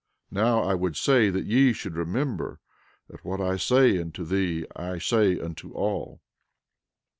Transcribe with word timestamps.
Now 0.31 0.63
I 0.63 0.73
would 0.73 0.95
that 0.95 1.43
ye 1.45 1.73
should 1.73 1.95
remember 1.95 2.59
that 3.07 3.23
what 3.23 3.39
I 3.39 3.55
say 3.57 3.99
unto 4.01 4.25
thee 4.25 4.65
I 4.75 4.97
say 4.97 5.39
unto 5.39 5.71
all. 5.73 6.21